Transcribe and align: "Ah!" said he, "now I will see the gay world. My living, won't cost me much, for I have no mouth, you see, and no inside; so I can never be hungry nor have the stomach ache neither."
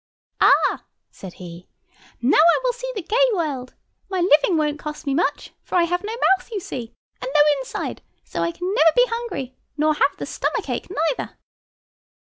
"Ah!" 0.41 0.85
said 1.11 1.33
he, 1.33 1.67
"now 2.23 2.39
I 2.39 2.59
will 2.63 2.73
see 2.73 2.91
the 2.95 3.03
gay 3.03 3.25
world. 3.35 3.75
My 4.09 4.19
living, 4.19 4.57
won't 4.57 4.79
cost 4.79 5.05
me 5.05 5.13
much, 5.13 5.51
for 5.61 5.75
I 5.75 5.83
have 5.83 6.03
no 6.03 6.13
mouth, 6.37 6.49
you 6.51 6.59
see, 6.59 6.91
and 7.21 7.29
no 7.35 7.41
inside; 7.59 8.01
so 8.23 8.41
I 8.41 8.51
can 8.51 8.73
never 8.73 8.91
be 8.95 9.05
hungry 9.05 9.55
nor 9.77 9.93
have 9.93 10.17
the 10.17 10.25
stomach 10.25 10.67
ache 10.71 10.87
neither." 10.89 11.37